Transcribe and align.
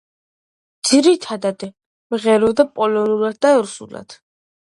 ძირითადად 0.91 1.65
მღეროდა 2.15 2.67
პოლონურად 2.79 3.39
და 3.47 3.55
რუსულად. 3.59 4.19